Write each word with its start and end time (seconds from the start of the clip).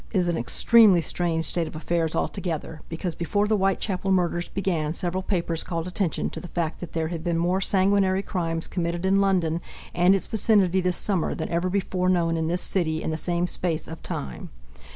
It 0.11 0.17
is 0.17 0.27
an 0.27 0.35
extremely 0.35 0.99
strange 0.99 1.45
state 1.45 1.67
of 1.67 1.75
affairs 1.75 2.15
altogether, 2.15 2.81
because 2.89 3.13
before 3.13 3.47
the 3.47 3.55
Whitechapel 3.55 4.11
murders 4.11 4.47
began 4.47 4.93
several 4.93 5.21
papers 5.21 5.63
called 5.63 5.87
attention 5.87 6.31
to 6.31 6.39
the 6.39 6.47
fact 6.47 6.79
that 6.79 6.93
there 6.93 7.09
have 7.09 7.23
been 7.23 7.37
more 7.37 7.61
sanguinary 7.61 8.23
crimes 8.23 8.65
committed 8.65 9.05
in 9.05 9.21
London 9.21 9.61
and 9.93 10.15
its 10.15 10.25
vicinity 10.25 10.81
this 10.81 10.97
Summer 10.97 11.35
than 11.35 11.49
ever 11.49 11.69
before 11.69 12.09
known 12.09 12.35
in 12.35 12.47
this 12.47 12.63
city 12.63 13.03
in 13.03 13.11
the 13.11 13.15
same 13.15 13.45
space 13.45 13.87
of 13.87 14.01
time. 14.01 14.49